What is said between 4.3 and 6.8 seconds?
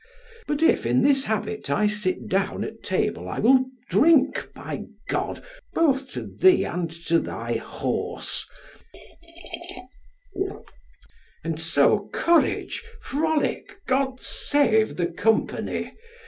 by G, both to thee